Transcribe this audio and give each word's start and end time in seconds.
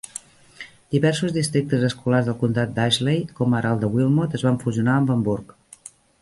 Diversos 0.93 1.35
districtes 1.35 1.85
escolars 1.89 2.29
del 2.29 2.37
comtat 2.45 2.73
d'Ashley, 2.79 3.21
com 3.41 3.57
ara 3.59 3.75
el 3.77 3.85
de 3.85 3.91
Wilmot, 3.99 4.35
es 4.41 4.47
van 4.49 4.59
fusionar 4.65 4.97
amb 5.03 5.15
Hamburg 5.17 5.55